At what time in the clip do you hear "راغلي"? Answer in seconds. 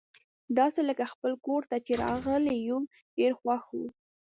2.03-2.55